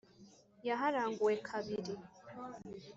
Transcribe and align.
yaharanguwe 0.67 1.33
kabiri. 1.47 1.93